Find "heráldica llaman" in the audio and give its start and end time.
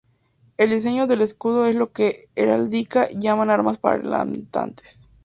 2.35-3.51